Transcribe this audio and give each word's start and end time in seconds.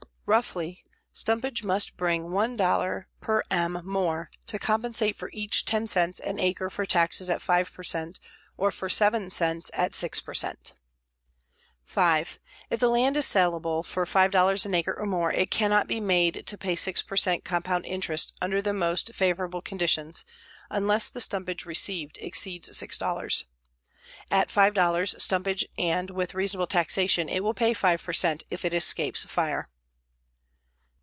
Roughly, 0.27 0.85
stumpage 1.13 1.61
must 1.61 1.97
bring 1.97 2.27
$1 2.27 3.05
per 3.19 3.43
M 3.51 3.81
more 3.83 4.31
to 4.45 4.57
compensate 4.57 5.17
for 5.17 5.29
each 5.33 5.65
10 5.65 5.87
cents 5.87 6.21
an 6.21 6.39
acre 6.39 6.69
for 6.69 6.85
taxes 6.85 7.29
at 7.29 7.41
5 7.41 7.73
per 7.73 7.83
cent 7.83 8.17
or 8.55 8.71
for 8.71 8.87
7 8.87 9.29
cents 9.29 9.69
at 9.73 9.93
6 9.93 10.21
per 10.21 10.33
cent. 10.33 10.73
5. 11.83 12.39
If 12.69 12.79
the 12.79 12.87
land 12.87 13.17
is 13.17 13.25
salable 13.25 13.83
for 13.83 14.05
$5 14.05 14.65
an 14.65 14.73
acre 14.73 14.93
or 14.97 15.05
more 15.05 15.33
it 15.33 15.51
cannot 15.51 15.87
be 15.89 15.99
made 15.99 16.47
to 16.47 16.57
pay 16.57 16.77
6 16.77 17.01
per 17.03 17.17
cent 17.17 17.43
compound 17.43 17.85
interest 17.85 18.33
under 18.41 18.61
the 18.61 18.71
most 18.71 19.13
favorable 19.13 19.61
conditions, 19.61 20.23
unless 20.69 21.09
the 21.09 21.19
stumpage 21.19 21.65
received 21.65 22.17
exceeds 22.19 22.69
$6. 22.69 23.43
At 24.31 24.47
$5 24.47 24.75
stumpage 25.19 25.65
and 25.77 26.09
with 26.09 26.33
reasonable 26.33 26.67
taxation 26.67 27.27
it 27.27 27.43
will 27.43 27.53
pay 27.53 27.73
5 27.73 28.01
per 28.01 28.13
cent 28.13 28.43
if 28.49 28.63
it 28.63 28.73
escapes 28.73 29.25
fire. 29.25 29.67